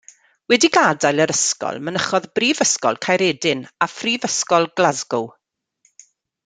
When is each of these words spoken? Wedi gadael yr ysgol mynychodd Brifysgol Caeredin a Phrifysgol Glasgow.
Wedi 0.51 0.69
gadael 0.77 1.19
yr 1.25 1.33
ysgol 1.33 1.77
mynychodd 1.89 2.25
Brifysgol 2.39 2.99
Caeredin 3.07 3.63
a 3.87 3.89
Phrifysgol 3.97 4.67
Glasgow. 4.81 5.33